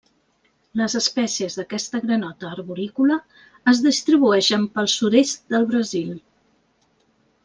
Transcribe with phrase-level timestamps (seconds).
[0.79, 3.17] Les espècies d'aquesta granota arborícola
[3.73, 6.09] es distribueixen pel sud-est del Brasil.